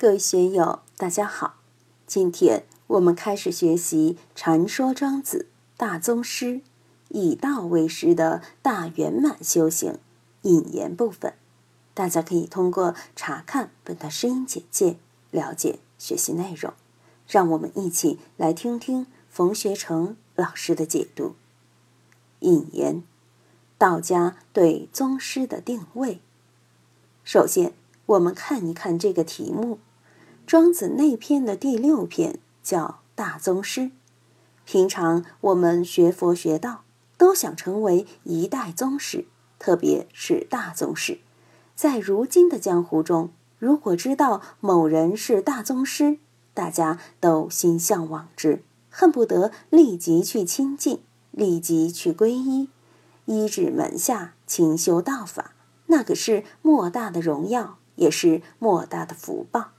[0.00, 1.56] 各位学友，大家好！
[2.06, 6.60] 今天我们开始学习《禅说庄子大宗师
[7.08, 9.98] 以道为师》的大圆满修行
[10.42, 11.34] 引言部分。
[11.94, 14.98] 大家可以通过查看本段声音简介
[15.32, 16.72] 了解学习内容。
[17.26, 21.34] 让我们一起来听听冯学成老师的解读。
[22.38, 23.02] 引言：
[23.76, 26.20] 道家对宗师的定位。
[27.24, 27.72] 首先，
[28.06, 29.80] 我们看一看这个题目。
[30.48, 33.90] 庄子内篇的第六篇叫大宗师。
[34.64, 36.84] 平常我们学佛学道，
[37.18, 39.26] 都想成为一代宗师，
[39.58, 41.18] 特别是大宗师。
[41.74, 46.16] 在如今的江湖中，如果知道某人是大宗师，
[46.54, 52.70] 大家都心向往之，恨不得立即去亲近，立即去皈依，
[53.26, 55.52] 依止门下勤修道法，
[55.88, 59.72] 那可是莫大的荣耀，也是莫大的福报。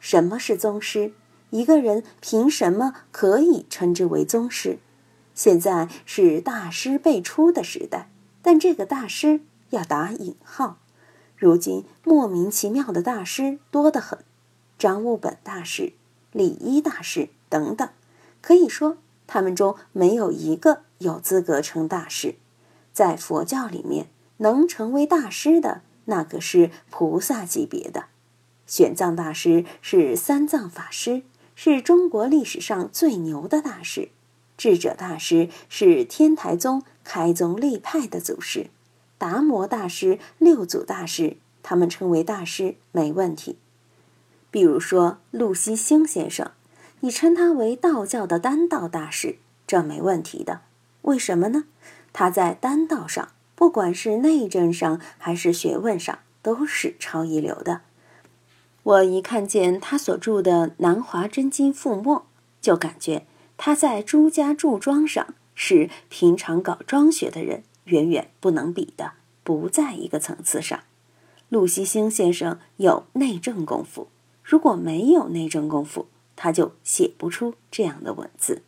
[0.00, 1.12] 什么是宗师？
[1.50, 4.78] 一个人凭什么可以称之为宗师？
[5.34, 8.10] 现在是大师辈出的时代，
[8.42, 10.78] 但这个大师要打引号。
[11.36, 14.18] 如今莫名其妙的大师多得很，
[14.78, 15.92] 张悟本大师、
[16.32, 17.88] 李一大师等等，
[18.42, 22.34] 可以说他们中没有一个有资格称大师。
[22.92, 28.06] 在佛教里面，能成为大师的，那可是菩萨级别的。
[28.68, 31.22] 玄奘大师是三藏法师，
[31.56, 34.10] 是中国历史上最牛的大师；
[34.56, 38.68] 智者大师是天台宗开宗立派的祖师；
[39.16, 43.56] 达摩大师、六祖大师，他们称为大师没问题。
[44.50, 46.50] 比如说陆西兴先生，
[47.00, 50.60] 你称他为道教的丹道大师，这没问题的。
[51.02, 51.64] 为什么呢？
[52.12, 57.80] 他在丹道上，不管是内政上还是学问上，都是超一流的。
[58.88, 62.16] 我一看见他所著的《南华真经覆墨》，
[62.62, 63.26] 就感觉
[63.58, 69.12] 他在朱家注庄上是平常搞庄学的人远远不能比的，
[69.44, 70.80] 不在一个层次上。
[71.50, 74.08] 陆西兴先生有内政功夫，
[74.42, 78.62] 如果没有内政功夫，他就写不出这样的文字。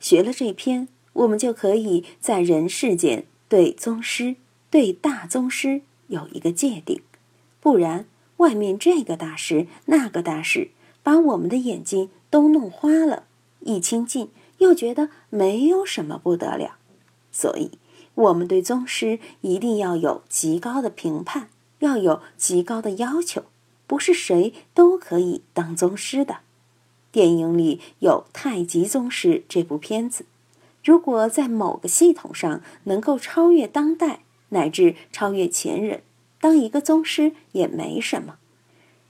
[0.00, 4.36] 学了这篇，我们就可以在人世间对宗师、
[4.68, 7.00] 对大宗师有一个界定，
[7.58, 8.04] 不然。
[8.40, 10.70] 外面这个大师，那个大师，
[11.02, 13.24] 把我们的眼睛都弄花了。
[13.60, 16.76] 一亲近，又觉得没有什么不得了。
[17.30, 17.72] 所以，
[18.14, 21.48] 我们对宗师一定要有极高的评判，
[21.80, 23.44] 要有极高的要求，
[23.86, 26.38] 不是谁都可以当宗师的。
[27.12, 30.24] 电影里有《太极宗师》这部片子，
[30.82, 36.02] 如果在某个系统上能够超越当代，乃至超越前人。
[36.40, 38.36] 当一个宗师也没什么，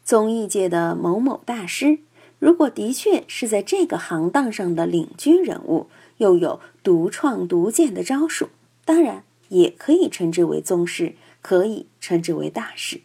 [0.04, 2.00] 综艺界的某某大师，
[2.40, 5.86] 如果的确是在这个行当上的领军人物，
[6.16, 8.48] 又有独创独见的招数，
[8.84, 13.02] 当然也可以称之为宗师，可以称之为大师。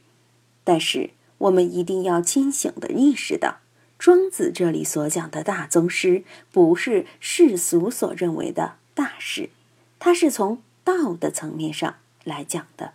[0.63, 3.57] 但是我们一定要清醒地意识到，
[3.99, 9.51] 庄子这里所讲的大宗师，不是世俗所认为的大师，
[9.99, 12.93] 他是从道的层面上来讲的。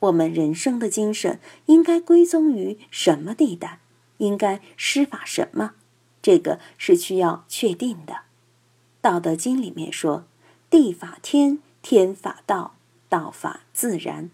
[0.00, 3.80] 我们人生的精神应该归宗于什么地带？
[4.18, 5.72] 应该施法什么？
[6.20, 8.12] 这个是需要确定的。
[9.00, 10.24] 《道德经》里面说
[10.68, 12.74] ：“地法天，天法道，
[13.08, 14.30] 道法自然。”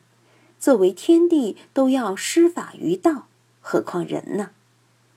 [0.59, 3.29] 作为天地都要施法于道，
[3.61, 4.51] 何况人呢？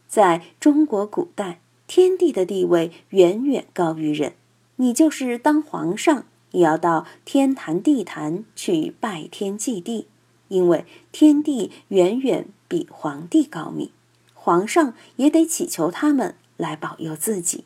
[0.10, 4.34] 在中国古代，天地的地位远远高于人。
[4.76, 10.08] 你就是当皇上，也要到天坛地坛去拜天祭地。
[10.50, 13.90] 因为天地远远比皇帝高明，
[14.34, 17.66] 皇上也得祈求他们来保佑自己。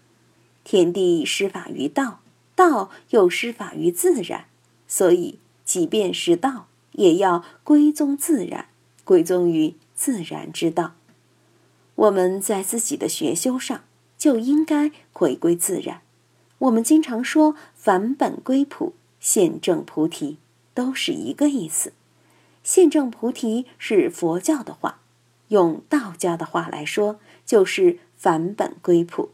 [0.63, 2.21] 天地施法于道，
[2.55, 4.45] 道又施法于自然，
[4.87, 8.67] 所以即便是道，也要归宗自然，
[9.03, 10.93] 归宗于自然之道。
[11.95, 13.83] 我们在自己的学修上
[14.17, 16.01] 就应该回归自然。
[16.59, 20.37] 我们经常说“返本归朴，现正菩提”，
[20.75, 21.93] 都是一个意思。
[22.63, 24.99] 现正菩提是佛教的话，
[25.47, 29.31] 用道家的话来说，就是返本归朴。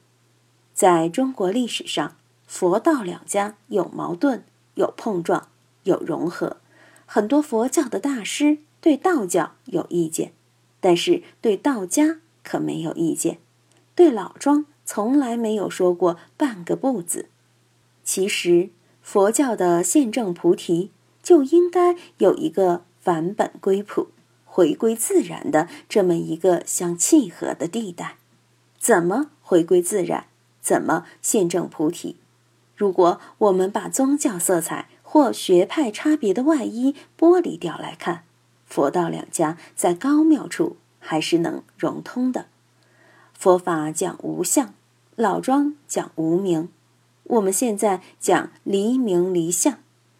[0.73, 2.15] 在中国历史上，
[2.47, 4.43] 佛道两家有矛盾、
[4.75, 5.49] 有碰撞、
[5.83, 6.57] 有融合。
[7.05, 10.33] 很多佛教的大师对道教有意见，
[10.79, 13.39] 但是对道家可没有意见。
[13.93, 17.29] 对老庄从来没有说过半个不字。
[18.03, 18.69] 其实，
[19.01, 20.91] 佛教的现正菩提
[21.21, 22.86] 就应该有一个。
[23.07, 24.09] 返本归朴，
[24.43, 28.17] 回归自然的这么一个相契合的地带。
[28.77, 30.25] 怎么回归自然？
[30.59, 32.17] 怎么现证菩提？
[32.75, 38.25] 如果我们把宗教色彩或学派差别的外衣剥离掉来看，
[38.65, 42.47] 佛道两家在高妙处还是能融通的。
[43.33, 44.73] 佛法讲无相，
[45.15, 46.67] 老庄讲无名，
[47.23, 49.77] 我们现在讲离名离相，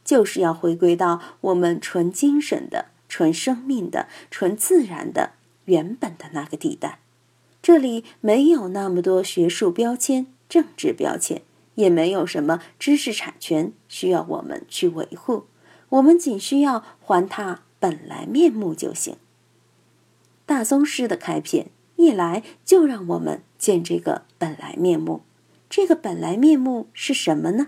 [0.08, 5.32] 就是要回归到我们纯精神的、纯生命的、纯自然的
[5.66, 7.00] 原本的那个地带。
[7.62, 11.42] 这里没有那么多学术标签、政治标签，
[11.76, 15.48] 也没有什么知识产权需要我们去维护，
[15.90, 19.18] 我们仅需要还它本来面目就行。
[20.46, 21.68] 大宗师的开篇
[21.98, 25.24] 一来就让我们见这个本来面目，
[25.70, 27.68] 这个本来面目是什么呢？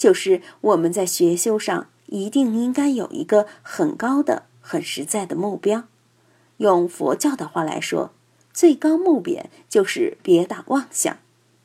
[0.00, 5.84] 就是我们在学修上一定应该有一个很高的、很实在的目标。
[6.56, 8.12] 用佛教的话来说。
[8.52, 11.18] 最高目标就是别打妄想，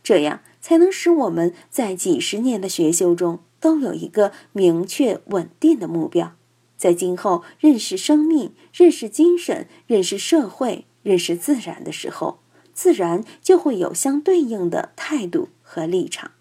[0.03, 6.35] 这样才能使我们在几十年的学修中都有一个明确稳定的目标，
[6.77, 12.37] 在今后认识生命、认识精神、认识社会、认识自然的时候，
[12.71, 16.31] 自然就会有相对应的态度和立场。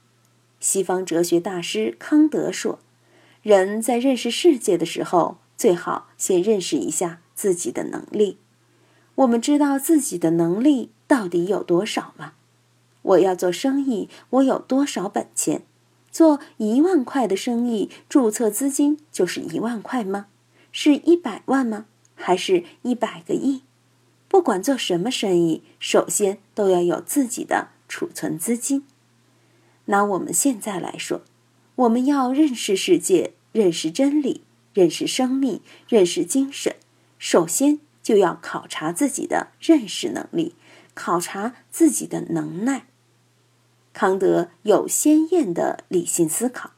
[0.65, 2.79] 西方哲学大师康德说
[3.43, 8.39] ：“人在认识世界的时候，最好先认识一下自己的能力。”
[9.17, 12.33] 我们知道自己的能力到底有多少吗？
[13.03, 15.67] 我要做生意，我有多少本钱？
[16.11, 20.29] 做一万块的生意，注册资金就是一万块吗？
[20.73, 21.85] 是一百万吗？
[22.15, 23.65] 还是一百个亿？
[24.29, 28.87] 不管做什么生意，首先都要有自己的储存资金。
[29.87, 31.23] 拿我们现在来说，
[31.77, 34.43] 我们要认识世界，认识真理，
[34.73, 36.77] 认识生命，认识精神，
[37.19, 37.81] 首先。
[38.05, 40.55] 就要考察自己的认识能力，
[40.93, 42.85] 考察自己的能耐。
[43.95, 46.73] 康德有鲜艳的理性思考，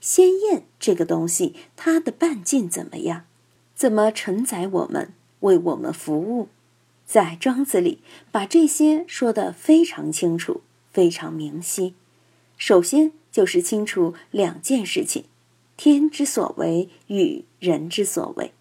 [0.00, 3.26] 鲜艳这个东西，它的半径怎么样？
[3.76, 6.48] 怎么承载我们，为我们服务？
[7.06, 8.00] 在庄子里，
[8.32, 10.62] 把这些说得非常清楚，
[10.92, 11.94] 非常明晰。
[12.64, 15.24] 首先就是清楚两件事情：
[15.76, 18.52] 天之所为与人之所为。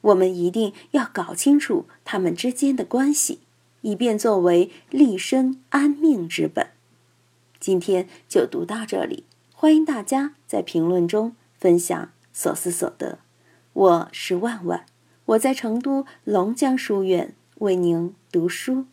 [0.00, 3.38] 我们一定要搞清楚他们之间的关系，
[3.82, 6.70] 以便作为立身安命之本。
[7.60, 9.22] 今天就读到这里，
[9.52, 13.20] 欢迎大家在评论中分享所思所得。
[13.72, 14.84] 我是万万，
[15.26, 18.86] 我在成都龙江书院为您读书。